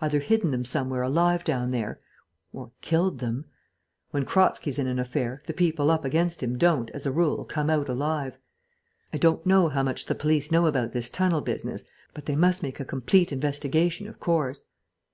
[0.00, 2.00] Either hidden them somewhere alive down there,
[2.54, 3.44] or killed them.
[4.12, 7.68] When Kratzky's in an affair, the people up against him don't, as a rule, come
[7.68, 8.38] out alive....
[9.12, 11.84] I don't know how much the police know about this tunnel business,
[12.14, 14.64] but they must make a complete investigation, of course."